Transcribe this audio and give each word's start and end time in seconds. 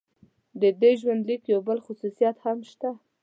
د 0.61 0.63
دې 0.81 0.91
ژوندلیک 1.01 1.41
یو 1.53 1.59
بل 1.67 1.77
خصوصیت 1.85 2.35
هم 2.45 2.57
شته. 2.71 2.89